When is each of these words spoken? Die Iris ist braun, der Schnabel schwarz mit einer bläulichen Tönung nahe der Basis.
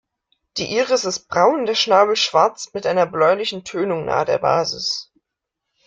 Die 0.57 0.65
Iris 0.77 1.05
ist 1.05 1.27
braun, 1.27 1.67
der 1.67 1.75
Schnabel 1.75 2.15
schwarz 2.15 2.73
mit 2.73 2.87
einer 2.87 3.05
bläulichen 3.05 3.63
Tönung 3.63 4.05
nahe 4.05 4.25
der 4.25 4.39
Basis. 4.39 5.11